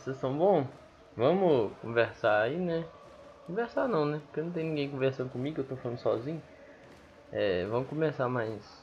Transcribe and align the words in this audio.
Vocês 0.00 0.16
estão 0.16 0.32
bom? 0.32 0.66
Vamos 1.14 1.76
conversar 1.82 2.40
aí, 2.40 2.56
né? 2.56 2.86
Conversar 3.46 3.86
não, 3.86 4.06
né? 4.06 4.18
Porque 4.24 4.40
não 4.40 4.50
tem 4.50 4.64
ninguém 4.64 4.90
conversando 4.90 5.28
comigo, 5.28 5.60
eu 5.60 5.64
tô 5.66 5.76
falando 5.76 5.98
sozinho. 5.98 6.40
É, 7.30 7.66
vamos 7.66 7.86
começar 7.86 8.26
mais 8.26 8.82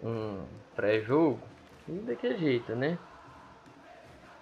um 0.00 0.44
pré-jogo 0.76 1.40
e 1.88 1.92
daquele 1.94 2.38
jeito, 2.38 2.76
né? 2.76 2.96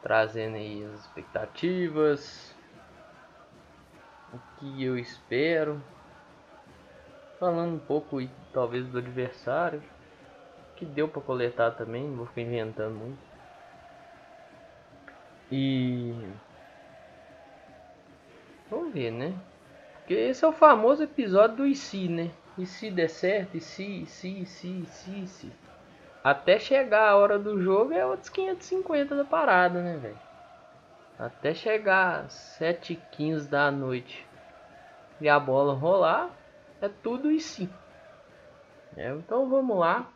Trazendo 0.02 0.56
aí 0.56 0.84
as 0.84 1.00
expectativas, 1.00 2.54
o 4.30 4.38
que 4.58 4.84
eu 4.84 4.98
espero, 4.98 5.80
falando 7.40 7.76
um 7.76 7.86
pouco 7.86 8.18
talvez 8.52 8.86
do 8.88 8.98
adversário, 8.98 9.82
que 10.76 10.84
deu 10.84 11.08
para 11.08 11.22
coletar 11.22 11.70
também, 11.70 12.06
não 12.06 12.16
vou 12.16 12.26
ficar 12.26 12.42
inventando 12.42 12.94
muito. 12.94 13.31
E 15.54 16.14
vamos 18.70 18.94
ver, 18.94 19.10
né? 19.10 19.34
Porque 19.98 20.14
esse 20.14 20.42
é 20.42 20.48
o 20.48 20.52
famoso 20.52 21.02
episódio 21.02 21.58
do 21.58 21.66
e 21.66 21.76
se, 21.76 22.08
né? 22.08 22.30
E 22.56 22.64
se 22.64 22.90
der 22.90 23.10
certo, 23.10 23.58
e 23.58 23.60
se, 23.60 23.84
e 23.84 24.06
se, 24.06 24.40
e 24.40 24.46
se, 24.46 24.68
e 24.68 24.86
se, 24.86 25.10
e 25.10 25.26
se. 25.26 25.52
Até 26.24 26.58
chegar 26.58 27.06
a 27.06 27.16
hora 27.16 27.38
do 27.38 27.62
jogo 27.62 27.92
é 27.92 28.06
outros 28.06 28.30
550 28.30 29.14
da 29.14 29.26
parada, 29.26 29.82
né, 29.82 29.98
velho? 29.98 30.18
Até 31.18 31.52
chegar 31.52 32.28
7h15 32.28 33.46
da 33.46 33.70
noite 33.70 34.26
e 35.20 35.28
a 35.28 35.38
bola 35.38 35.74
rolar, 35.74 36.30
é 36.80 36.88
tudo 36.88 37.30
e 37.30 37.38
sim. 37.38 37.68
É, 38.96 39.10
então 39.10 39.50
vamos 39.50 39.78
lá. 39.78 40.10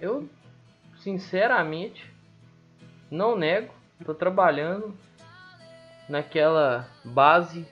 Eu, 0.00 0.26
sinceramente, 0.96 2.10
não 3.10 3.36
nego 3.36 3.81
Estou 4.02 4.16
trabalhando 4.16 4.92
naquela 6.08 6.88
base 7.04 7.64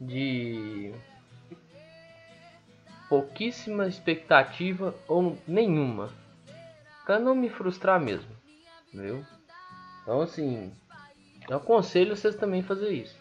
de 0.00 0.90
pouquíssima 3.10 3.86
expectativa 3.86 4.94
ou 5.06 5.36
nenhuma, 5.46 6.10
para 7.04 7.18
não 7.18 7.34
me 7.34 7.50
frustrar 7.50 8.00
mesmo, 8.00 8.30
viu? 8.90 9.22
Então 10.02 10.22
assim, 10.22 10.72
eu 11.46 11.58
aconselho 11.58 12.16
vocês 12.16 12.34
também 12.34 12.62
fazer 12.62 12.88
isso, 12.88 13.16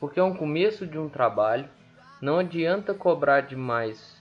porque 0.00 0.18
é 0.18 0.24
um 0.24 0.34
começo 0.34 0.84
de 0.84 0.98
um 0.98 1.08
trabalho, 1.08 1.68
não 2.20 2.40
adianta 2.40 2.92
cobrar 2.92 3.42
demais. 3.42 4.20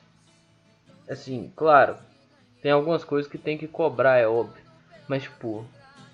Assim, 1.09 1.51
claro, 1.55 1.97
tem 2.61 2.71
algumas 2.71 3.03
coisas 3.03 3.29
que 3.29 3.39
tem 3.39 3.57
que 3.57 3.67
cobrar, 3.67 4.19
é 4.19 4.27
óbvio, 4.27 4.63
mas 5.07 5.23
tipo, 5.23 5.65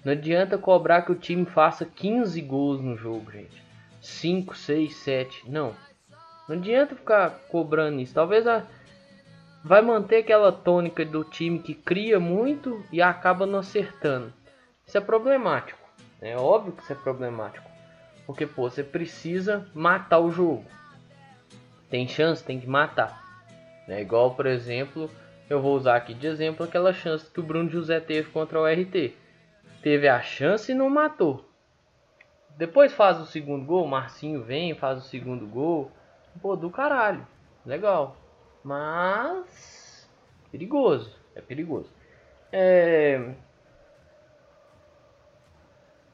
não 0.04 0.14
adianta 0.14 0.58
cobrar 0.58 1.02
que 1.02 1.12
o 1.12 1.16
time 1.16 1.46
faça 1.46 1.86
15 1.86 2.42
gols 2.42 2.82
no 2.82 2.96
jogo, 2.96 3.32
gente. 3.32 3.62
5, 4.02 4.56
6, 4.56 4.96
7. 4.96 5.50
Não. 5.50 5.76
Não 6.48 6.56
adianta 6.56 6.96
ficar 6.96 7.32
cobrando 7.50 8.00
isso. 8.00 8.14
Talvez 8.14 8.48
a... 8.48 8.64
vai 9.64 9.82
manter 9.82 10.18
aquela 10.18 10.52
tônica 10.52 11.06
do 11.06 11.24
time 11.24 11.60
que 11.60 11.74
cria 11.74 12.20
muito 12.20 12.84
e 12.92 13.02
acaba 13.02 13.46
não 13.46 13.60
acertando. 13.60 14.34
Isso 14.88 14.98
é 14.98 15.02
problemático. 15.02 15.80
É 16.22 16.36
óbvio 16.38 16.74
que 16.74 16.82
isso 16.82 16.94
é 16.94 16.96
problemático. 16.96 17.70
Porque, 18.26 18.46
pô, 18.46 18.70
você 18.70 18.84
precisa 18.84 19.68
matar 19.74 20.20
o 20.20 20.32
jogo. 20.32 20.66
Tem 21.90 22.08
chance, 22.08 22.44
tem 22.44 22.60
que 22.60 22.68
matar. 22.68 23.22
É 23.88 24.02
igual, 24.02 24.36
por 24.36 24.46
exemplo, 24.46 25.10
eu 25.50 25.62
vou 25.62 25.76
usar 25.76 25.96
aqui 25.96 26.14
de 26.14 26.28
exemplo 26.28 26.64
aquela 26.64 26.94
chance 26.94 27.30
que 27.30 27.40
o 27.40 27.44
Bruno 27.44 27.70
José 27.70 28.00
teve 28.00 28.30
contra 28.30 28.60
o 28.60 28.66
RT 28.66 29.14
teve 29.82 30.08
a 30.08 30.22
chance 30.22 30.72
e 30.72 30.76
não 30.76 30.90
matou. 30.90 31.46
Depois 32.58 32.94
faz 32.94 33.20
o 33.20 33.26
segundo 33.26 33.66
gol, 33.66 33.88
Marcinho 33.88 34.44
vem, 34.44 34.76
faz 34.76 34.98
o 35.00 35.08
segundo 35.08 35.48
gol. 35.48 35.92
Pô, 36.42 36.56
do 36.56 36.70
caralho. 36.70 37.26
Legal. 37.66 38.18
Mas. 38.64 40.10
Perigoso. 40.52 41.18
É 41.36 41.42
perigoso. 41.42 41.90
É... 42.52 43.34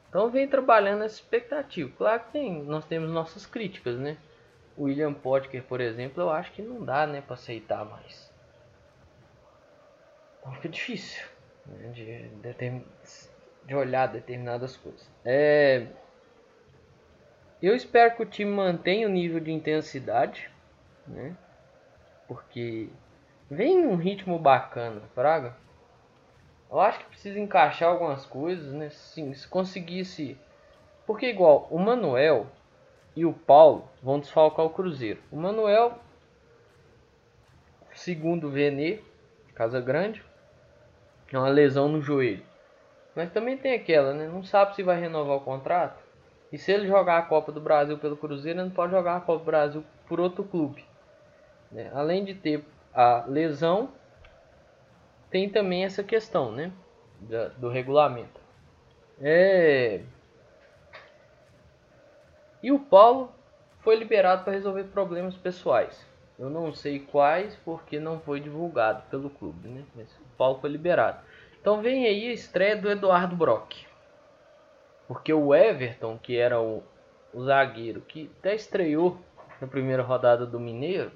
Então 0.09 0.29
vem 0.29 0.47
trabalhando 0.47 1.03
essa 1.03 1.15
expectativa. 1.15 1.91
Claro 1.97 2.23
que 2.23 2.31
tem, 2.31 2.63
nós 2.63 2.85
temos 2.85 3.09
nossas 3.09 3.45
críticas, 3.45 3.97
né? 3.97 4.17
O 4.77 4.83
William 4.83 5.13
Potker, 5.13 5.63
por 5.63 5.81
exemplo, 5.81 6.21
eu 6.21 6.29
acho 6.29 6.51
que 6.51 6.61
não 6.61 6.83
dá, 6.83 7.07
né, 7.07 7.21
para 7.21 7.33
aceitar 7.33 7.83
mais. 7.85 8.31
Então 10.39 10.53
fica 10.53 10.69
difícil. 10.69 11.25
Né, 11.65 11.89
de, 11.89 12.29
de, 12.29 12.53
de 13.65 13.75
olhar 13.75 14.07
determinadas 14.07 14.77
coisas. 14.77 15.09
É, 15.23 15.87
eu 17.61 17.75
espero 17.75 18.15
que 18.15 18.21
o 18.21 18.25
time 18.25 18.51
mantenha 18.51 19.07
o 19.07 19.11
nível 19.11 19.39
de 19.39 19.51
intensidade, 19.51 20.49
né? 21.07 21.35
Porque 22.27 22.89
vem 23.49 23.85
um 23.85 23.95
ritmo 23.95 24.37
bacana, 24.37 25.01
Fraga. 25.13 25.55
Eu 26.69 26.79
acho 26.79 26.99
que 26.99 27.05
precisa 27.05 27.39
encaixar 27.39 27.89
algumas 27.89 28.25
coisas, 28.25 28.73
né? 28.73 28.89
Sim, 28.89 29.33
se 29.33 29.47
conseguisse. 29.47 30.37
Porque 31.05 31.27
igual 31.27 31.67
o 31.71 31.79
Manuel 31.79 32.47
e 33.15 33.25
o 33.25 33.33
Paulo 33.33 33.87
vão 34.01 34.19
desfalcar 34.19 34.65
o 34.65 34.71
Cruzeiro. 34.71 35.21
O 35.31 35.37
Manuel, 35.37 35.97
segundo 37.93 38.47
o 38.47 38.51
Vene, 38.51 39.01
Casa 39.53 39.79
Grande, 39.79 40.23
é 41.31 41.37
uma 41.37 41.49
lesão 41.49 41.87
no 41.87 42.01
joelho. 42.01 42.43
Mas 43.15 43.31
também 43.31 43.57
tem 43.57 43.73
aquela, 43.73 44.13
né? 44.13 44.27
Não 44.27 44.43
sabe 44.43 44.75
se 44.75 44.83
vai 44.83 44.99
renovar 44.99 45.37
o 45.37 45.41
contrato. 45.41 46.03
E 46.51 46.57
se 46.57 46.71
ele 46.71 46.87
jogar 46.87 47.17
a 47.17 47.21
Copa 47.21 47.51
do 47.51 47.61
Brasil 47.61 47.97
pelo 47.97 48.17
Cruzeiro, 48.17 48.59
ele 48.59 48.67
não 48.67 48.75
pode 48.75 48.91
jogar 48.91 49.15
a 49.15 49.21
Copa 49.21 49.39
do 49.39 49.45
Brasil 49.45 49.83
por 50.07 50.19
outro 50.19 50.43
clube. 50.43 50.85
Né? 51.71 51.89
Além 51.93 52.23
de 52.23 52.33
ter 52.33 52.63
a 52.93 53.25
lesão, 53.27 53.89
tem 55.29 55.49
também 55.49 55.83
essa 55.85 56.03
questão, 56.03 56.51
né? 56.51 56.71
Da, 57.21 57.47
do 57.49 57.69
regulamento. 57.69 58.39
É... 59.21 60.01
E 62.61 62.71
o 62.71 62.79
Paulo 62.79 63.31
foi 63.79 63.95
liberado 63.95 64.43
para 64.43 64.53
resolver 64.53 64.85
problemas 64.85 65.35
pessoais. 65.35 66.05
Eu 66.37 66.49
não 66.49 66.73
sei 66.73 66.99
quais, 66.99 67.55
porque 67.63 67.99
não 67.99 68.19
foi 68.19 68.39
divulgado 68.41 69.03
pelo 69.09 69.29
clube, 69.29 69.69
né? 69.69 69.85
Mas 69.95 70.11
o 70.17 70.37
Paulo 70.37 70.59
foi 70.59 70.69
liberado. 70.69 71.19
Então 71.65 71.81
vem 71.81 72.05
aí 72.05 72.29
a 72.29 72.31
estreia 72.31 72.75
do 72.77 72.91
Eduardo 72.91 73.35
Brock. 73.35 73.87
Porque 75.07 75.33
o 75.33 75.51
Everton, 75.51 76.15
que 76.15 76.37
era 76.37 76.61
o, 76.61 76.83
o 77.33 77.43
zagueiro 77.43 78.01
que 78.01 78.29
até 78.37 78.53
estreou 78.53 79.19
na 79.59 79.65
primeira 79.65 80.03
rodada 80.03 80.45
do 80.45 80.59
Mineiro, 80.59 81.11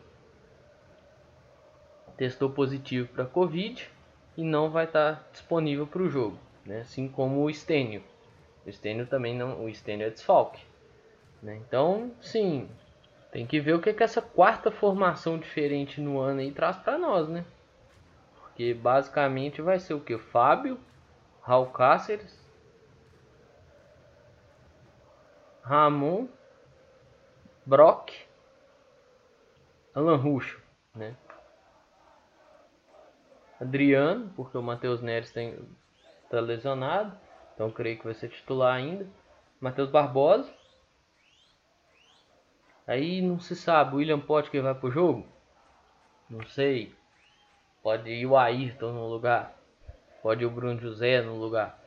testou 2.17 2.49
positivo 2.49 3.07
para 3.09 3.27
Covid 3.27 3.87
e 4.35 4.43
não 4.43 4.71
vai 4.71 4.85
estar 4.85 5.17
tá 5.17 5.23
disponível 5.31 5.85
para 5.85 6.01
o 6.01 6.09
jogo, 6.09 6.39
né? 6.66 6.79
assim 6.79 7.07
como 7.07 7.43
o 7.43 7.53
Stênio. 7.53 8.01
O 8.66 8.71
Stênio 8.71 9.05
também 9.05 9.37
não, 9.37 9.63
o 9.63 9.71
Stênio 9.71 10.07
é 10.07 10.09
desfalque. 10.09 10.63
Né? 11.43 11.57
Então, 11.57 12.11
sim, 12.19 12.67
tem 13.31 13.45
que 13.45 13.59
ver 13.59 13.75
o 13.75 13.79
que, 13.79 13.93
que 13.93 14.01
essa 14.01 14.19
quarta 14.19 14.71
formação 14.71 15.37
diferente 15.37 16.01
no 16.01 16.19
ano 16.19 16.39
aí 16.39 16.51
traz 16.51 16.75
para 16.77 16.97
nós, 16.97 17.29
né? 17.29 17.45
Que 18.59 18.74
basicamente 18.74 19.62
vai 19.62 19.79
ser 19.79 19.94
o 19.94 20.02
que? 20.02 20.17
Fábio, 20.17 20.78
Raul 21.41 21.67
Cáceres, 21.67 22.38
Ramon, 25.64 26.28
Brock, 27.66 28.11
Alan 29.96 30.17
Ruxo, 30.17 30.61
né? 30.94 31.16
Adriano, 33.61 34.29
porque 34.35 34.58
o 34.58 34.62
Matheus 34.62 35.02
Neres 35.02 35.34
está 35.34 36.41
lesionado, 36.41 37.17
então 37.55 37.72
creio 37.72 37.97
que 37.97 38.03
vai 38.03 38.14
ser 38.14 38.28
titular 38.28 38.76
ainda. 38.76 39.08
Matheus 39.62 39.90
Barbosa. 39.90 40.53
Aí 42.85 43.22
não 43.22 43.40
se 43.40 43.55
sabe, 43.55 43.96
o 43.96 44.00
William 44.00 44.20
Pote 44.20 44.52
que 44.52 44.59
vai 44.59 44.76
pro 44.76 44.91
jogo? 44.91 45.26
Não 46.29 46.46
sei. 46.46 46.98
Pode 47.81 48.09
ir 48.09 48.26
o 48.26 48.37
Ayrton 48.37 48.91
no 48.91 49.08
lugar. 49.08 49.58
Pode 50.22 50.43
ir 50.43 50.46
o 50.46 50.52
Bruno 50.52 50.79
José 50.79 51.22
no 51.22 51.35
lugar. 51.35 51.79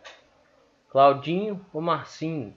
Claudinho 0.89 1.65
ou 1.73 1.81
Marcinho. 1.81 2.57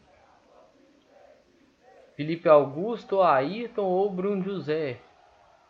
Felipe 2.15 2.47
Augusto, 2.47 3.21
Ayrton 3.21 3.83
ou 3.83 4.09
Bruno 4.09 4.41
José. 4.43 4.99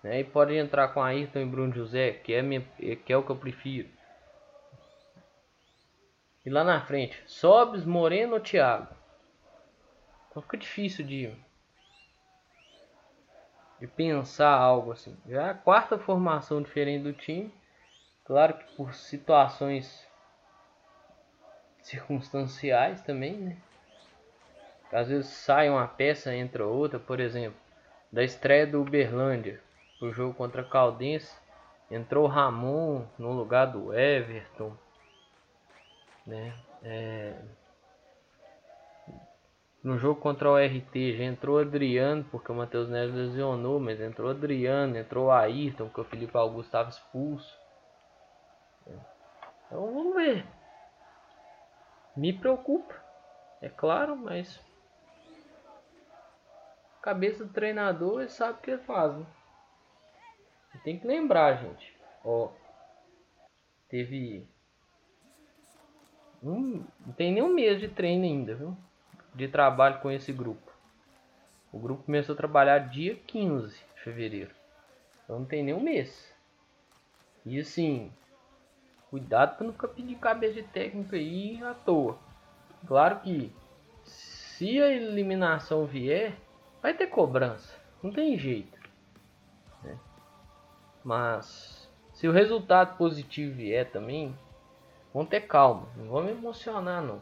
Né? 0.04 0.20
E 0.20 0.24
pode 0.24 0.56
entrar 0.56 0.90
com 0.90 1.02
Ayrton 1.02 1.40
e 1.40 1.46
Bruno 1.46 1.74
José, 1.74 2.12
que 2.12 2.34
é, 2.34 2.42
minha, 2.42 2.62
que 2.62 3.12
é 3.12 3.18
o 3.18 3.24
que 3.24 3.32
eu 3.32 3.36
prefiro. 3.36 3.90
E 6.46 6.50
lá 6.50 6.64
na 6.64 6.80
frente, 6.86 7.20
Sobes, 7.26 7.84
Moreno 7.84 8.36
ou 8.36 8.40
Thiago? 8.40 8.88
Então 10.30 10.44
fica 10.44 10.58
difícil 10.58 11.04
de, 11.04 11.36
de 13.80 13.88
pensar 13.88 14.52
algo 14.52 14.92
assim. 14.92 15.18
Já 15.28 15.48
é 15.48 15.50
a 15.52 15.54
quarta 15.54 15.98
formação 15.98 16.62
diferente 16.62 17.04
do 17.04 17.14
time. 17.14 17.54
Claro 18.26 18.56
que 18.56 18.76
por 18.76 18.94
situações 18.94 20.08
circunstanciais 21.82 23.02
também, 23.02 23.34
né? 23.38 23.58
Às 24.92 25.10
vezes 25.10 25.30
sai 25.30 25.70
uma 25.70 25.88
peça, 25.88 26.34
entra 26.34 26.66
outra, 26.66 27.00
por 27.00 27.20
exemplo, 27.20 27.60
da 28.12 28.24
estreia 28.24 28.66
do 28.66 28.82
Uberlândia, 28.82 29.62
o 30.02 30.12
jogo 30.12 30.34
contra 30.34 30.62
a 30.62 30.66
Caldense, 30.66 31.38
entrou 31.92 32.28
Ramon 32.28 33.06
no 33.20 33.32
lugar 33.34 33.66
do 33.66 33.94
Everton, 33.94 34.76
né? 36.26 36.54
É... 36.84 37.36
No 39.86 40.00
jogo 40.00 40.20
contra 40.20 40.50
o 40.50 40.58
RT 40.58 41.16
já 41.16 41.24
entrou 41.26 41.60
Adriano, 41.60 42.24
porque 42.32 42.52
o 42.52 42.56
Matheus 42.56 42.90
Neves 42.90 43.14
lesionou, 43.14 43.80
mas 43.80 44.02
entrou 44.02 44.32
Adriano, 44.32 44.98
entrou 44.98 45.30
Ayrton, 45.30 45.86
porque 45.86 46.02
o 46.02 46.06
Felipe 46.06 46.36
Augusto 46.36 46.70
estava 46.70 46.90
expulso. 46.90 47.56
Então 48.88 49.94
vamos 49.94 50.16
ver. 50.16 50.44
Me 52.18 52.34
preocupa, 52.34 52.96
é 53.62 53.70
claro, 53.70 54.18
mas 54.18 54.60
cabeça 57.00 57.46
do 57.46 57.54
treinador 57.54 58.22
ele 58.22 58.30
sabe 58.30 58.58
o 58.58 58.62
que 58.64 58.72
ele 58.72 58.82
faz. 58.82 59.16
Né? 59.16 59.26
Tem 60.84 60.98
que 60.98 61.06
lembrar, 61.06 61.58
gente. 61.58 61.96
Ó, 62.24 62.50
teve 63.88 64.48
um, 66.42 66.84
não 67.06 67.14
tem 67.14 67.32
nem 67.32 67.44
um 67.44 67.54
mês 67.54 67.80
de 67.80 67.88
treino 67.88 68.24
ainda, 68.24 68.56
viu? 68.56 68.76
De 69.36 69.48
trabalho 69.48 70.00
com 70.00 70.10
esse 70.10 70.34
grupo. 70.34 70.72
O 71.72 71.78
grupo 71.78 72.04
começou 72.04 72.34
a 72.34 72.38
trabalhar 72.38 72.80
dia 72.80 73.16
15 73.28 73.78
de 73.96 74.02
fevereiro. 74.02 74.52
Então 75.24 75.40
não 75.40 75.46
tem 75.46 75.62
nem 75.62 75.74
um 75.74 75.82
mês. 75.82 76.34
E 77.46 77.60
assim, 77.60 78.12
cuidado 79.10 79.58
para 79.58 79.66
não 79.68 79.74
ficar 79.74 79.90
pedindo 79.90 80.20
cabeça 80.20 80.54
de 80.54 80.64
técnico 80.64 81.16
aí 81.16 81.62
à 81.64 81.74
toa. 81.74 82.18
Claro 82.88 83.20
que 83.20 83.54
se 84.04 84.82
a 84.82 84.88
eliminação 84.88 85.86
vier, 85.86 86.34
vai 86.82 86.94
ter 86.94 87.08
cobrança. 87.08 87.78
Não 88.02 88.12
tem 88.12 88.38
jeito. 88.38 88.80
Né? 89.84 90.00
Mas 91.04 91.92
se 92.14 92.28
o 92.28 92.32
resultado 92.32 92.96
positivo 92.98 93.54
vier 93.56 93.92
também, 93.92 94.34
vão 95.14 95.26
ter 95.26 95.42
calma. 95.42 95.88
Não 95.98 96.08
vamos 96.08 96.32
emocionar 96.32 97.02
não. 97.02 97.22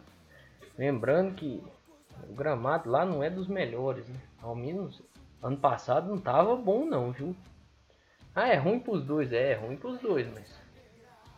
Lembrando 0.77 1.33
que 1.33 1.63
o 2.30 2.33
gramado 2.33 2.89
lá 2.89 3.06
não 3.06 3.24
é 3.24 3.30
dos 3.30 3.48
melhores, 3.48 4.07
né? 4.07 4.19
Ao 4.42 4.56
menos 4.56 5.01
ano 5.42 5.57
passado 5.57 6.10
não 6.10 6.18
tava 6.18 6.56
bom 6.56 6.86
não, 6.86 7.12
viu? 7.12 7.36
Ah, 8.36 8.48
é 8.48 8.56
ruim 8.56 8.80
pros 8.80 9.04
dois, 9.04 9.31
é, 9.31 9.51
é 9.51 9.56
ruim 9.56 9.77
pros 9.77 10.00
dois, 10.00 10.27
mas 10.33 10.60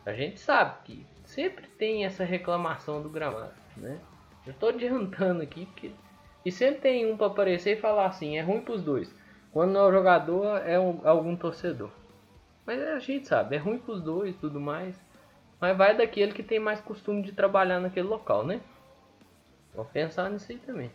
a 0.04 0.12
gente 0.12 0.40
sabe 0.40 0.76
que 0.84 1.06
sempre 1.24 1.66
tem 1.66 2.04
essa 2.04 2.24
reclamação 2.24 3.02
do 3.02 3.08
gramado, 3.08 3.54
né? 3.76 4.00
Eu 4.46 4.54
tô 4.54 4.68
adiantando 4.68 5.42
aqui 5.42 5.66
porque 5.66 5.90
e 6.46 6.52
sempre 6.52 6.80
tem 6.80 7.12
um 7.12 7.16
para 7.16 7.26
aparecer 7.26 7.76
e 7.76 7.80
falar 7.80 8.06
assim, 8.06 8.38
é 8.38 8.40
ruim 8.40 8.60
pros 8.60 8.80
dois. 8.80 9.12
Quando 9.50 9.72
não 9.72 9.80
é 9.80 9.88
o 9.88 9.92
jogador, 9.92 10.58
é 10.64 10.78
um, 10.78 11.00
algum 11.02 11.34
torcedor. 11.34 11.90
Mas 12.64 12.80
a 12.80 13.00
gente 13.00 13.26
sabe, 13.26 13.56
é 13.56 13.58
ruim 13.58 13.78
pros 13.78 14.00
dois 14.00 14.36
tudo 14.36 14.60
mais. 14.60 14.96
Mas 15.60 15.76
vai 15.76 15.96
daquele 15.96 16.32
que 16.32 16.44
tem 16.44 16.60
mais 16.60 16.80
costume 16.80 17.20
de 17.22 17.32
trabalhar 17.32 17.80
naquele 17.80 18.06
local, 18.06 18.46
né? 18.46 18.60
Vamos 19.76 19.92
pensar 19.92 20.30
nisso 20.30 20.50
aí 20.50 20.58
também. 20.58 20.90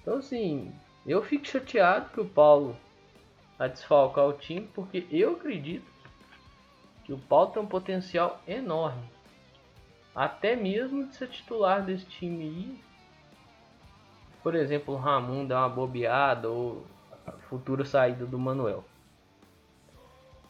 Então 0.00 0.16
assim, 0.16 0.74
eu 1.06 1.22
fico 1.22 1.46
chateado 1.46 2.08
que 2.10 2.20
o 2.20 2.24
Paulo 2.24 2.74
vai 3.58 3.68
desfalcar 3.68 4.26
o 4.26 4.32
time, 4.32 4.66
porque 4.74 5.06
eu 5.10 5.34
acredito 5.34 5.86
que 7.04 7.12
o 7.12 7.18
Paulo 7.18 7.50
tem 7.50 7.62
um 7.62 7.66
potencial 7.66 8.40
enorme. 8.48 9.02
Até 10.14 10.56
mesmo 10.56 11.06
de 11.06 11.14
ser 11.14 11.28
titular 11.28 11.84
desse 11.84 12.06
time 12.06 12.42
aí. 12.42 12.80
Por 14.42 14.54
exemplo, 14.54 14.94
o 14.94 14.96
Ramon 14.96 15.46
dá 15.46 15.60
uma 15.60 15.68
bobeada 15.68 16.48
ou 16.48 16.84
a 17.26 17.32
futura 17.32 17.84
saída 17.84 18.24
do 18.24 18.38
Manuel. 18.38 18.82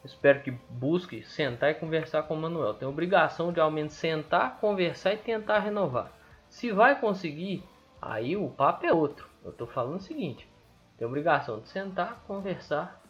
Espero 0.03 0.41
que 0.41 0.51
busque 0.51 1.23
sentar 1.23 1.71
e 1.71 1.75
conversar 1.75 2.23
com 2.23 2.33
o 2.33 2.37
Manuel. 2.37 2.73
Tem 2.73 2.87
obrigação 2.87 3.51
de 3.51 3.59
ao 3.59 3.69
menos 3.69 3.93
sentar, 3.93 4.57
conversar 4.59 5.13
e 5.13 5.17
tentar 5.17 5.59
renovar. 5.59 6.20
Se 6.51 6.71
vai 6.71 6.99
conseguir, 6.99 7.63
aí 8.01 8.35
o 8.35 8.49
papo 8.49 8.85
é 8.85 8.93
outro. 8.93 9.27
Eu 9.43 9.51
estou 9.51 9.65
falando 9.65 9.95
o 9.95 10.03
seguinte: 10.03 10.47
tem 10.97 11.07
obrigação 11.07 11.61
de 11.61 11.69
sentar, 11.69 12.21
conversar 12.27 13.01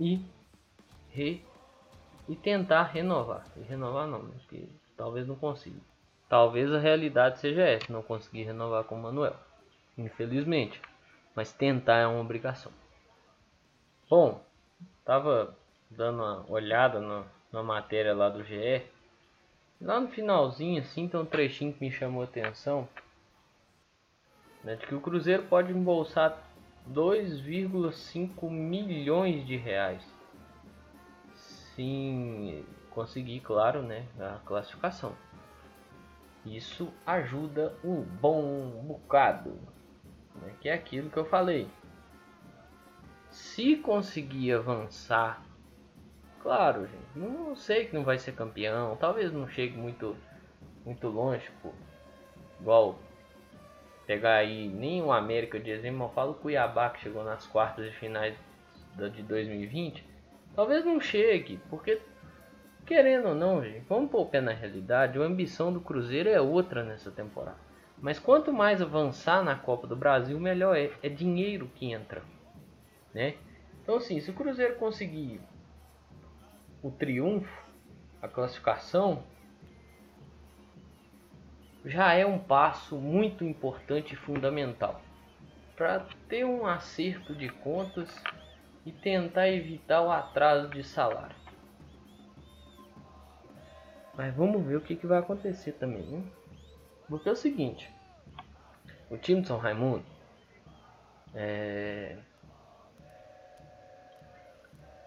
e 0.00 0.24
re, 1.10 1.44
e 2.28 2.36
tentar 2.36 2.84
renovar. 2.84 3.44
E 3.56 3.60
renovar 3.60 4.06
não, 4.06 4.22
né? 4.22 4.34
porque 4.38 4.68
talvez 4.96 5.26
não 5.26 5.34
consiga. 5.34 5.80
Talvez 6.28 6.72
a 6.72 6.78
realidade 6.78 7.40
seja 7.40 7.62
essa, 7.62 7.92
não 7.92 8.02
conseguir 8.02 8.44
renovar 8.44 8.84
com 8.84 8.94
o 8.94 9.02
Manuel. 9.02 9.36
Infelizmente. 9.98 10.80
Mas 11.34 11.52
tentar 11.52 11.96
é 11.96 12.06
uma 12.06 12.20
obrigação. 12.20 12.72
Bom, 14.08 14.42
tava 15.04 15.56
dando 15.90 16.22
uma 16.22 16.44
olhada 16.48 17.00
na, 17.52 17.62
matéria 17.62 18.14
lá 18.14 18.28
do 18.28 18.44
GE 18.44 18.82
Lá 19.82 20.00
no 20.00 20.06
finalzinho, 20.08 20.80
assim, 20.80 21.08
tem 21.08 21.18
um 21.18 21.26
trechinho 21.26 21.72
que 21.72 21.84
me 21.84 21.90
chamou 21.90 22.22
a 22.22 22.24
atenção. 22.24 22.88
Né, 24.62 24.76
de 24.76 24.86
que 24.86 24.94
o 24.94 25.00
Cruzeiro 25.00 25.42
pode 25.42 25.72
embolsar 25.72 26.38
2,5 26.88 28.48
milhões 28.48 29.44
de 29.44 29.56
reais. 29.56 30.04
Sim, 31.34 32.64
conseguir, 32.90 33.40
claro, 33.40 33.82
né, 33.82 34.06
a 34.20 34.38
classificação. 34.46 35.16
Isso 36.46 36.92
ajuda 37.04 37.76
um 37.82 38.02
bom 38.02 38.84
bocado. 38.84 39.58
Né, 40.36 40.54
que 40.60 40.68
é 40.68 40.74
aquilo 40.74 41.10
que 41.10 41.16
eu 41.16 41.24
falei. 41.24 41.68
Se 43.30 43.74
conseguir 43.74 44.52
avançar 44.52 45.42
Claro, 46.42 46.86
gente. 46.86 47.02
Não 47.14 47.54
sei 47.54 47.86
que 47.86 47.94
não 47.94 48.02
vai 48.02 48.18
ser 48.18 48.32
campeão. 48.32 48.96
Talvez 48.96 49.32
não 49.32 49.46
chegue 49.48 49.76
muito, 49.76 50.16
muito 50.84 51.06
longe, 51.08 51.48
pô. 51.62 51.70
Igual 52.60 52.98
pegar 54.06 54.34
aí 54.34 54.68
nem 54.68 55.02
o 55.02 55.12
América 55.12 55.58
de 55.58 55.70
exemplo, 55.70 56.04
eu 56.04 56.08
falo 56.10 56.32
o 56.32 56.34
Cuiabá 56.34 56.90
que 56.90 57.00
chegou 57.00 57.22
nas 57.22 57.46
quartas 57.46 57.86
de 57.86 57.96
finais 57.96 58.36
de 58.96 59.22
2020. 59.22 60.04
Talvez 60.54 60.84
não 60.84 61.00
chegue, 61.00 61.60
porque 61.70 62.00
querendo 62.84 63.28
ou 63.28 63.34
não, 63.34 63.64
gente, 63.64 63.86
vamos 63.88 64.10
pôr 64.10 64.22
o 64.22 64.26
pé 64.26 64.40
na 64.40 64.52
realidade, 64.52 65.18
a 65.18 65.22
ambição 65.22 65.72
do 65.72 65.80
Cruzeiro 65.80 66.28
é 66.28 66.40
outra 66.40 66.82
nessa 66.82 67.10
temporada. 67.10 67.56
Mas 67.98 68.18
quanto 68.18 68.52
mais 68.52 68.82
avançar 68.82 69.44
na 69.44 69.54
Copa 69.54 69.86
do 69.86 69.94
Brasil, 69.94 70.38
melhor 70.38 70.76
é. 70.76 70.90
É 71.02 71.08
dinheiro 71.08 71.70
que 71.74 71.92
entra, 71.92 72.22
né? 73.14 73.36
Então 73.82 73.96
assim, 73.96 74.20
se 74.20 74.30
o 74.30 74.34
Cruzeiro 74.34 74.74
conseguir 74.74 75.40
o 76.82 76.90
triunfo, 76.90 77.62
a 78.20 78.28
classificação, 78.28 79.22
já 81.84 82.12
é 82.14 82.24
um 82.24 82.38
passo 82.38 82.96
muito 82.96 83.44
importante 83.44 84.14
e 84.14 84.16
fundamental 84.16 85.00
para 85.76 86.06
ter 86.28 86.44
um 86.44 86.66
acerto 86.66 87.34
de 87.34 87.48
contas 87.48 88.08
e 88.84 88.92
tentar 88.92 89.48
evitar 89.48 90.02
o 90.02 90.10
atraso 90.10 90.68
de 90.68 90.84
salário. 90.84 91.36
Mas 94.14 94.34
vamos 94.34 94.64
ver 94.64 94.76
o 94.76 94.80
que, 94.80 94.94
que 94.94 95.06
vai 95.06 95.18
acontecer 95.18 95.72
também. 95.72 96.02
Né? 96.02 96.22
Porque 97.08 97.28
é 97.28 97.32
o 97.32 97.36
seguinte: 97.36 97.90
o 99.10 99.16
time 99.16 99.40
de 99.40 99.48
São 99.48 99.58
Raimundo 99.58 100.04
é, 101.34 102.18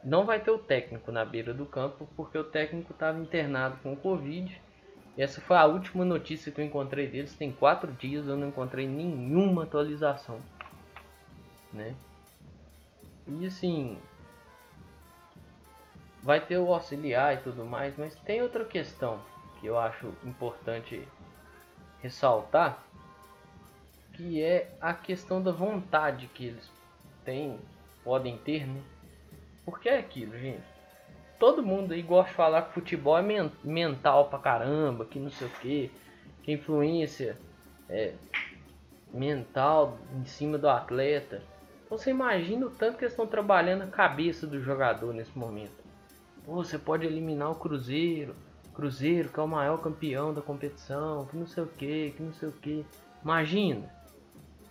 não 0.06 0.24
vai 0.24 0.40
ter 0.40 0.52
o 0.52 0.60
técnico 0.60 1.12
na 1.12 1.26
beira 1.26 1.52
do 1.52 1.66
campo 1.66 2.08
porque 2.16 2.38
o 2.38 2.44
técnico 2.44 2.94
estava 2.94 3.20
internado 3.20 3.78
com 3.82 3.96
Covid. 3.96 4.62
Essa 5.18 5.42
foi 5.42 5.58
a 5.58 5.66
última 5.66 6.06
notícia 6.06 6.52
que 6.52 6.62
eu 6.62 6.66
encontrei 6.66 7.08
deles. 7.08 7.36
Tem 7.36 7.52
quatro 7.52 7.92
dias 7.92 8.28
eu 8.28 8.38
não 8.38 8.50
encontrei 8.50 8.88
nenhuma 8.88 9.64
atualização, 9.64 10.40
né? 11.74 11.96
E 13.28 13.48
assim, 13.48 13.98
vai 16.22 16.40
ter 16.40 16.60
o 16.60 16.72
auxiliar 16.72 17.34
e 17.34 17.38
tudo 17.38 17.66
mais, 17.66 17.98
mas 17.98 18.14
tem 18.18 18.44
outra 18.44 18.64
questão 18.64 19.20
que 19.60 19.66
eu 19.66 19.80
acho 19.80 20.14
importante 20.24 21.08
ressaltar, 22.00 22.84
que 24.14 24.40
é 24.40 24.72
a 24.80 24.94
questão 24.94 25.42
da 25.42 25.52
vontade 25.52 26.28
que 26.28 26.46
eles 26.46 26.72
têm, 27.24 27.60
podem 28.04 28.38
ter, 28.38 28.68
né? 28.68 28.84
Porque 29.66 29.90
é 29.90 29.98
aquilo, 29.98 30.38
gente. 30.38 30.64
Todo 31.40 31.64
mundo 31.64 31.94
aí 31.94 32.02
gosta 32.02 32.30
de 32.30 32.36
falar 32.36 32.62
que 32.64 32.74
futebol 32.74 33.18
é 33.18 33.22
men 33.22 33.52
mental 33.64 34.30
pra 34.30 34.40
caramba, 34.40 35.06
que 35.06 35.20
não 35.20 35.30
sei 35.30 35.48
o 35.48 35.52
que, 35.52 35.92
que 36.44 36.52
influência 36.52 37.38
é, 37.90 38.14
mental 39.14 39.98
em 40.16 40.26
cima 40.26 40.58
do 40.58 40.70
atleta. 40.70 41.42
Então 41.86 41.98
você 41.98 42.12
imagina 42.12 42.68
o 42.68 42.70
tanto 42.70 42.98
que 42.98 43.04
eles 43.04 43.14
estão 43.14 43.28
trabalhando 43.28 43.84
a 43.84 43.88
cabeça 43.88 44.48
do 44.48 44.62
jogador 44.62 45.14
nesse 45.14 45.38
momento. 45.38 45.84
Pô, 46.46 46.56
você 46.56 46.78
pode 46.78 47.06
eliminar 47.06 47.52
o 47.52 47.56
Cruzeiro, 47.56 48.36
Cruzeiro, 48.74 49.30
que 49.30 49.40
é 49.40 49.44
o 49.44 49.48
maior 49.48 49.78
campeão 49.82 50.34
da 50.34 50.42
competição, 50.42 51.26
que 51.26 51.36
não 51.36 51.48
sei 51.48 51.64
o 51.64 51.68
que, 51.68 52.12
que 52.12 52.24
não 52.24 52.34
sei 52.34 52.50
o 52.50 52.52
que. 52.52 52.86
Imagina. 53.24 53.90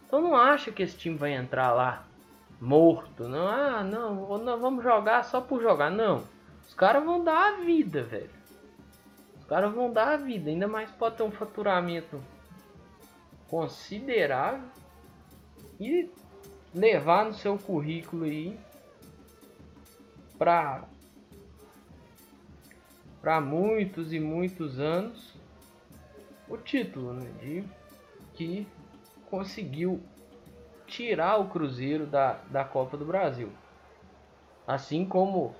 Então 0.06 0.22
não 0.22 0.36
acha 0.36 0.70
que 0.70 0.82
esse 0.82 0.96
time 0.96 1.16
vai 1.16 1.34
entrar 1.34 1.72
lá 1.72 2.06
morto, 2.64 3.28
não? 3.28 3.46
Ah, 3.46 3.84
não, 3.84 4.38
não 4.38 4.58
vamos 4.58 4.82
jogar 4.82 5.22
só 5.24 5.40
por 5.40 5.60
jogar, 5.60 5.90
não. 5.90 6.24
Os 6.66 6.72
caras 6.72 7.04
vão 7.04 7.22
dar 7.22 7.52
a 7.52 7.56
vida, 7.60 8.02
velho. 8.02 8.30
Os 9.38 9.44
caras 9.44 9.72
vão 9.72 9.92
dar 9.92 10.14
a 10.14 10.16
vida, 10.16 10.48
ainda 10.48 10.66
mais 10.66 10.90
pode 10.90 11.16
ter 11.16 11.22
um 11.22 11.30
faturamento 11.30 12.18
considerável 13.48 14.66
e 15.78 16.10
levar 16.74 17.26
no 17.26 17.34
seu 17.34 17.58
currículo 17.58 18.24
aí 18.24 18.58
para 20.38 20.84
para 23.20 23.40
muitos 23.40 24.12
e 24.12 24.20
muitos 24.20 24.78
anos 24.78 25.34
o 26.48 26.56
título 26.58 27.14
né, 27.14 27.30
de 27.40 27.64
que 28.34 28.66
conseguiu 29.30 30.02
tirar 30.94 31.40
o 31.40 31.48
Cruzeiro 31.48 32.06
da, 32.06 32.34
da 32.50 32.64
Copa 32.64 32.96
do 32.96 33.04
Brasil. 33.04 33.50
Assim 34.64 35.04
como 35.04 35.54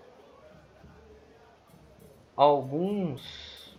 alguns 2.37 3.75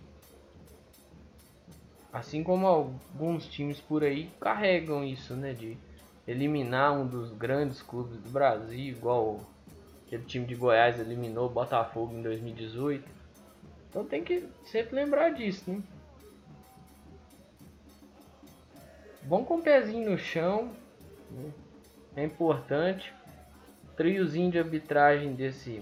assim 2.12 2.44
como 2.44 2.66
alguns 2.68 3.48
times 3.48 3.80
por 3.80 4.04
aí 4.04 4.30
carregam 4.40 5.04
isso, 5.04 5.34
né, 5.34 5.54
de 5.54 5.78
eliminar 6.26 6.94
um 6.94 7.06
dos 7.06 7.32
grandes 7.34 7.82
clubes 7.82 8.18
do 8.18 8.30
Brasil, 8.30 8.80
igual 8.80 9.42
aquele 10.06 10.24
time 10.24 10.46
de 10.46 10.56
Goiás 10.56 11.00
eliminou 11.00 11.48
o 11.48 11.54
Botafogo 11.54 12.14
em 12.14 12.22
2018. 12.22 13.06
Então 13.90 14.06
tem 14.06 14.24
que 14.24 14.48
sempre 14.64 14.96
lembrar 14.96 15.32
disso, 15.32 15.70
né? 15.70 15.82
Bom 19.24 19.44
com 19.44 19.56
o 19.56 19.62
pezinho 19.62 20.12
no 20.12 20.18
chão, 20.18 20.72
é 22.15 22.24
importante. 22.24 23.13
Triozinho 23.96 24.51
de 24.51 24.60
arbitragem 24.60 25.34
desse. 25.34 25.82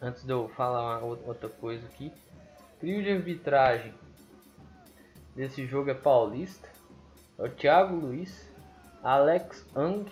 Antes 0.00 0.24
de 0.24 0.32
eu 0.32 0.48
falar 0.48 1.02
outra 1.02 1.48
coisa 1.48 1.86
aqui, 1.86 2.12
trio 2.80 3.02
de 3.02 3.10
arbitragem 3.10 3.94
desse 5.34 5.66
jogo 5.66 5.90
é 5.90 5.94
paulista. 5.94 6.68
É 7.38 7.44
o 7.44 7.48
Thiago 7.48 7.96
Luiz, 7.96 8.52
Alex 9.02 9.66
Ang, 9.74 10.10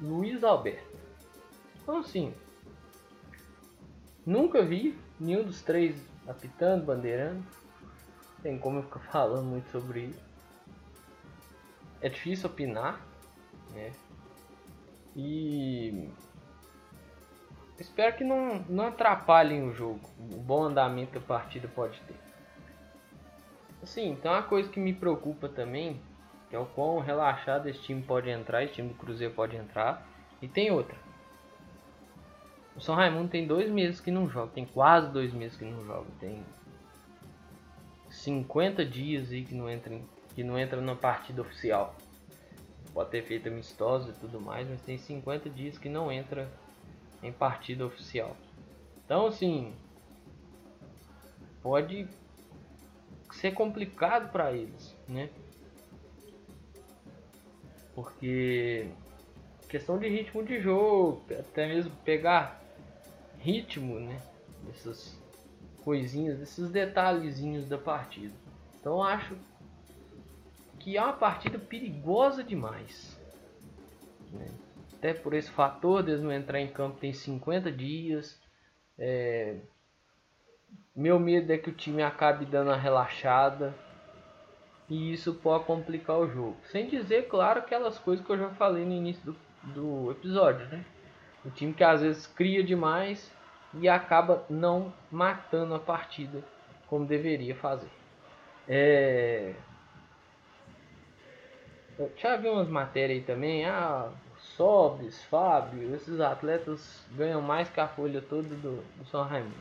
Luiz 0.00 0.42
Alberto. 0.42 0.98
Então 1.82 1.98
assim, 1.98 2.34
nunca 4.26 4.62
vi 4.62 4.98
nenhum 5.18 5.44
dos 5.44 5.62
três 5.62 5.96
apitando, 6.26 6.84
bandeirando. 6.84 7.44
Tem 8.42 8.58
como 8.58 8.78
eu 8.78 8.82
ficar 8.82 9.00
falando 9.10 9.46
muito 9.46 9.70
sobre 9.70 10.04
isso. 10.06 10.28
É 12.00 12.08
difícil 12.08 12.48
opinar, 12.48 13.04
né? 13.72 13.92
E 15.16 16.08
espero 17.78 18.16
que 18.16 18.24
não, 18.24 18.60
não 18.68 18.86
atrapalhem 18.86 19.68
o 19.68 19.72
jogo, 19.72 20.00
o 20.18 20.36
bom 20.36 20.64
andamento 20.64 21.12
que 21.12 21.18
a 21.18 21.20
partida 21.20 21.66
pode 21.68 22.00
ter. 22.02 22.16
Assim, 23.82 24.10
então 24.10 24.32
uma 24.32 24.42
coisa 24.42 24.68
que 24.68 24.78
me 24.78 24.92
preocupa 24.92 25.48
também 25.48 26.00
é 26.50 26.58
o 26.58 26.66
quão 26.66 27.00
relaxado 27.00 27.68
esse 27.68 27.80
time 27.80 28.02
pode 28.02 28.28
entrar, 28.30 28.64
esse 28.64 28.74
time 28.74 28.88
do 28.88 28.94
Cruzeiro 28.94 29.34
pode 29.34 29.56
entrar. 29.56 30.06
E 30.40 30.48
tem 30.48 30.70
outra. 30.70 30.96
O 32.76 32.80
São 32.80 32.94
Raimundo 32.94 33.28
tem 33.28 33.46
dois 33.46 33.68
meses 33.68 34.00
que 34.00 34.10
não 34.10 34.28
joga, 34.28 34.52
tem 34.52 34.64
quase 34.64 35.10
dois 35.10 35.32
meses 35.32 35.56
que 35.56 35.64
não 35.64 35.84
joga, 35.84 36.06
tem 36.20 36.44
50 38.08 38.84
dias 38.84 39.30
aí 39.32 39.44
que 39.44 39.54
não 39.54 39.68
entra, 39.68 40.00
que 40.34 40.42
não 40.42 40.58
entra 40.58 40.80
na 40.80 40.94
partida 40.94 41.42
oficial. 41.42 41.96
Pode 42.92 43.10
ter 43.10 43.22
feito 43.22 43.48
amistosa 43.48 44.10
e 44.10 44.14
tudo 44.14 44.40
mais, 44.40 44.68
mas 44.68 44.80
tem 44.82 44.98
50 44.98 45.50
dias 45.50 45.78
que 45.78 45.88
não 45.88 46.10
entra 46.10 46.50
em 47.22 47.32
partida 47.32 47.86
oficial. 47.86 48.36
Então 49.04 49.26
assim, 49.26 49.74
pode 51.62 52.08
ser 53.32 53.52
complicado 53.52 54.30
para 54.30 54.52
eles, 54.52 54.96
né? 55.08 55.30
Porque 57.94 58.88
questão 59.68 59.98
de 59.98 60.08
ritmo 60.08 60.42
de 60.42 60.60
jogo, 60.60 61.22
até 61.38 61.68
mesmo 61.68 61.92
pegar 62.04 62.62
ritmo, 63.38 64.00
né? 64.00 64.20
Essas 64.70 65.16
coisinhas, 65.84 66.40
esses 66.40 66.70
detalhezinhos 66.70 67.66
da 67.66 67.78
partida. 67.78 68.34
Então 68.80 69.02
acho 69.02 69.36
que 70.78 70.96
é 70.96 71.02
uma 71.02 71.12
partida 71.12 71.58
perigosa 71.58 72.42
demais. 72.42 73.18
Né? 74.32 74.48
Até 74.94 75.14
por 75.14 75.34
esse 75.34 75.50
fator 75.50 76.02
de 76.02 76.16
não 76.16 76.32
entrar 76.32 76.60
em 76.60 76.68
campo 76.68 76.98
tem 76.98 77.12
50 77.12 77.70
dias. 77.70 78.40
É... 78.98 79.56
Meu 80.94 81.18
medo 81.20 81.52
é 81.52 81.58
que 81.58 81.70
o 81.70 81.74
time 81.74 82.02
acabe 82.02 82.44
dando 82.44 82.70
a 82.70 82.76
relaxada 82.76 83.74
e 84.88 85.12
isso 85.12 85.34
pode 85.34 85.64
complicar 85.64 86.18
o 86.18 86.28
jogo. 86.28 86.56
Sem 86.64 86.88
dizer, 86.88 87.28
claro, 87.28 87.60
aquelas 87.60 87.98
coisas 87.98 88.24
que 88.24 88.32
eu 88.32 88.38
já 88.38 88.50
falei 88.50 88.84
no 88.84 88.92
início 88.92 89.22
do, 89.24 89.36
do 89.62 90.10
episódio, 90.10 90.66
né? 90.66 90.84
O 91.44 91.50
time 91.50 91.72
que 91.72 91.84
às 91.84 92.00
vezes 92.00 92.26
cria 92.26 92.64
demais 92.64 93.32
e 93.74 93.88
acaba 93.88 94.44
não 94.50 94.92
matando 95.10 95.74
a 95.74 95.78
partida 95.78 96.42
como 96.88 97.06
deveria 97.06 97.54
fazer. 97.54 97.90
É... 98.66 99.54
Eu 101.98 102.12
já 102.16 102.36
vi 102.36 102.48
umas 102.48 102.68
matérias 102.68 103.18
aí 103.18 103.24
também. 103.24 103.64
Ah, 103.64 104.08
Sobres, 104.38 105.22
Fábio, 105.24 105.94
esses 105.94 106.20
atletas 106.20 107.04
ganham 107.12 107.42
mais 107.42 107.68
que 107.68 107.80
a 107.80 107.88
folha 107.88 108.22
toda 108.22 108.48
do, 108.48 108.82
do 108.96 109.06
São 109.06 109.24
Raimundo. 109.24 109.54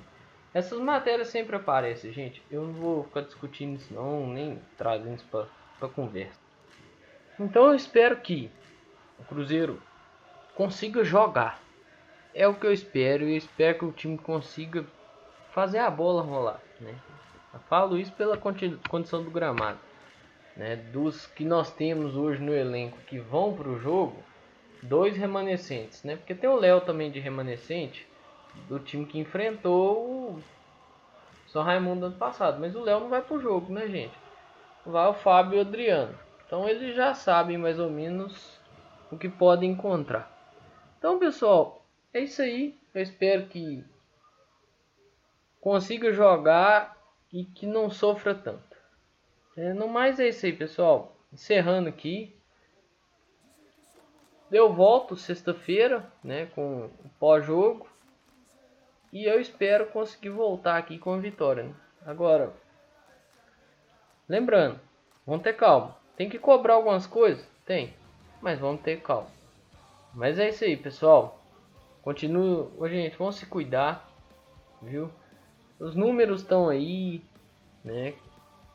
Essas 0.53 0.79
matérias 0.79 1.29
sempre 1.29 1.55
aparecem, 1.55 2.11
gente. 2.13 2.41
Eu 2.49 2.63
não 2.63 2.73
vou 2.73 3.03
ficar 3.05 3.21
discutindo 3.21 3.75
isso 3.75 3.93
não, 3.93 4.27
nem 4.27 4.61
trazendo 4.77 5.15
isso 5.15 5.25
para 5.79 5.89
conversa. 5.89 6.39
Então 7.39 7.67
eu 7.67 7.75
espero 7.75 8.17
que 8.17 8.51
o 9.19 9.23
Cruzeiro 9.23 9.81
consiga 10.55 11.03
jogar. 11.03 11.59
É 12.33 12.47
o 12.47 12.53
que 12.53 12.65
eu 12.65 12.73
espero 12.73 13.25
e 13.25 13.35
espero 13.35 13.79
que 13.79 13.85
o 13.85 13.91
time 13.91 14.17
consiga 14.17 14.85
fazer 15.51 15.79
a 15.79 15.89
bola 15.89 16.21
rolar, 16.21 16.61
né? 16.79 16.95
Eu 17.53 17.59
falo 17.61 17.97
isso 17.97 18.11
pela 18.13 18.37
condição 18.37 19.23
do 19.23 19.31
gramado, 19.31 19.79
né? 20.57 20.75
Dos 20.75 21.27
que 21.27 21.45
nós 21.45 21.71
temos 21.71 22.15
hoje 22.15 22.41
no 22.41 22.53
elenco 22.53 22.97
que 23.07 23.19
vão 23.19 23.53
para 23.53 23.69
o 23.69 23.79
jogo, 23.79 24.17
dois 24.81 25.15
remanescentes, 25.15 26.03
né? 26.03 26.15
Porque 26.15 26.35
tem 26.35 26.49
o 26.49 26.55
Léo 26.55 26.81
também 26.81 27.11
de 27.11 27.19
remanescente, 27.19 28.07
do 28.67 28.79
time 28.79 29.05
que 29.05 29.19
enfrentou 29.19 29.97
o 29.97 30.43
São 31.47 31.63
Raimundo 31.63 32.07
ano 32.07 32.15
passado. 32.15 32.59
Mas 32.59 32.75
o 32.75 32.81
Léo 32.81 33.01
não 33.01 33.09
vai 33.09 33.21
pro 33.21 33.39
jogo, 33.39 33.71
né, 33.71 33.87
gente? 33.87 34.13
Vai 34.85 35.07
o 35.07 35.13
Fábio 35.13 35.55
e 35.55 35.57
o 35.59 35.61
Adriano. 35.61 36.17
Então 36.45 36.67
eles 36.67 36.95
já 36.95 37.13
sabem 37.13 37.57
mais 37.57 37.77
ou 37.77 37.89
menos 37.89 38.59
o 39.11 39.17
que 39.17 39.29
podem 39.29 39.71
encontrar. 39.71 40.31
Então, 40.97 41.19
pessoal, 41.19 41.85
é 42.13 42.21
isso 42.21 42.41
aí. 42.41 42.75
Eu 42.93 43.01
espero 43.01 43.45
que 43.45 43.83
consiga 45.61 46.11
jogar 46.11 46.97
e 47.31 47.43
que 47.43 47.65
não 47.65 47.91
sofra 47.91 48.33
tanto. 48.33 48.66
É, 49.57 49.73
no 49.73 49.87
mais 49.87 50.19
é 50.19 50.27
isso 50.27 50.45
aí, 50.45 50.53
pessoal. 50.53 51.17
Encerrando 51.33 51.89
aqui. 51.89 52.37
Eu 54.51 54.71
volto 54.71 55.15
sexta-feira, 55.15 56.05
né, 56.23 56.45
com 56.53 56.85
o 56.85 57.09
pós-jogo. 57.19 57.87
E 59.11 59.25
eu 59.25 59.41
espero 59.41 59.87
conseguir 59.87 60.29
voltar 60.29 60.77
aqui 60.77 60.99
com 60.99 61.13
a 61.15 61.17
vitória. 61.17 61.63
Né? 61.63 61.73
Agora, 62.05 62.53
lembrando, 64.29 64.79
vamos 65.25 65.41
ter 65.41 65.53
calma. 65.53 65.97
Tem 66.15 66.29
que 66.29 66.37
cobrar 66.37 66.75
algumas 66.75 67.07
coisas? 67.07 67.45
Tem, 67.65 67.95
mas 68.39 68.59
vamos 68.59 68.81
ter 68.81 69.01
calma. 69.01 69.27
Mas 70.13 70.37
é 70.37 70.49
isso 70.49 70.63
aí, 70.63 70.77
pessoal. 70.77 71.41
Continue, 72.03 72.69
Ô, 72.77 72.87
gente, 72.87 73.17
vamos 73.17 73.35
se 73.35 73.45
cuidar, 73.47 74.07
viu? 74.81 75.09
Os 75.79 75.95
números 75.95 76.41
estão 76.41 76.69
aí, 76.69 77.21
né? 77.83 78.13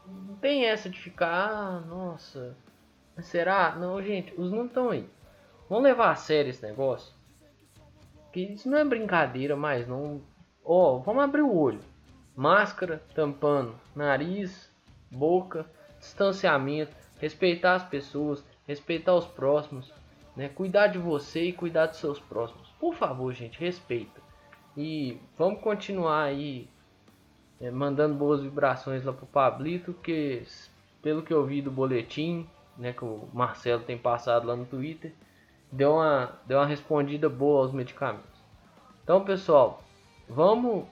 Não 0.07 0.37
tem 0.37 0.65
essa 0.65 0.89
de 0.91 0.99
ficar, 0.99 1.49
ah, 1.49 1.81
nossa, 1.81 2.57
será? 3.21 3.75
Não, 3.77 4.03
gente, 4.03 4.33
os 4.35 4.51
números 4.51 4.69
estão 4.69 4.91
aí. 4.91 5.09
Vamos 5.69 5.85
levar 5.85 6.11
a 6.11 6.17
sério 6.17 6.51
esse 6.51 6.63
negócio. 6.63 7.15
Que 8.33 8.41
isso 8.41 8.69
não 8.69 8.79
é 8.79 8.85
brincadeira 8.85 9.57
mais, 9.57 9.87
não. 9.87 10.23
Ó, 10.65 10.97
oh, 10.97 10.99
vamos 11.01 11.23
abrir 11.23 11.43
o 11.43 11.55
olho. 11.55 11.81
Máscara, 12.35 13.03
tampando 13.15 13.75
nariz, 13.95 14.71
boca, 15.11 15.67
distanciamento, 15.99 16.97
respeitar 17.21 17.75
as 17.75 17.85
pessoas, 17.85 18.45
respeitar 18.67 19.15
os 19.15 19.27
próximos, 19.27 19.93
né? 20.35 20.49
Cuidar 20.49 20.89
de 20.89 20.99
você 20.99 21.45
e 21.45 21.53
cuidar 21.53 21.87
dos 21.87 21.99
seus 21.99 22.19
próximos. 22.19 22.69
Por 22.81 22.95
favor, 22.95 23.33
gente, 23.33 23.61
respeita. 23.61 24.21
E 24.77 25.21
vamos 25.37 25.61
continuar 25.61 26.25
aí 26.25 26.69
é, 27.62 27.71
mandando 27.71 28.14
boas 28.14 28.42
vibrações 28.42 29.04
lá 29.04 29.12
pro 29.12 29.25
Pablito, 29.25 29.95
que 29.95 30.42
pelo 31.00 31.23
que 31.23 31.33
eu 31.33 31.47
vi 31.47 31.62
do 31.62 31.71
boletim, 31.71 32.47
né, 32.76 32.92
que 32.92 33.04
o 33.04 33.28
Marcelo 33.33 33.85
tem 33.85 33.97
passado 33.97 34.49
lá 34.49 34.57
no 34.57 34.66
Twitter, 34.66 35.12
deu 35.71 35.92
uma, 35.92 36.33
deu 36.45 36.59
uma 36.59 36.66
respondida 36.66 37.28
boa 37.28 37.62
aos 37.62 37.73
medicamentos. 37.73 38.42
Então, 39.04 39.25
pessoal, 39.25 39.83
vamos 40.28 40.85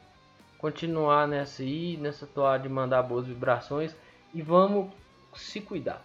continuar 0.58 1.26
nessa 1.26 1.62
aí, 1.62 1.96
nessa 1.96 2.26
toada 2.26 2.62
de 2.62 2.68
mandar 2.68 3.02
boas 3.02 3.26
vibrações 3.26 3.96
e 4.32 4.40
vamos 4.40 4.90
se 5.34 5.60
cuidar. 5.60 6.04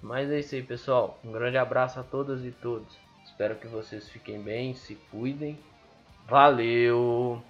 Mas 0.00 0.30
é 0.30 0.38
isso 0.38 0.54
aí, 0.54 0.62
pessoal. 0.62 1.18
Um 1.22 1.32
grande 1.32 1.58
abraço 1.58 2.00
a 2.00 2.02
todas 2.02 2.44
e 2.44 2.52
todos. 2.52 2.96
Espero 3.24 3.56
que 3.56 3.66
vocês 3.66 4.08
fiquem 4.08 4.40
bem, 4.40 4.74
se 4.74 4.94
cuidem. 5.10 5.58
Valeu! 6.26 7.42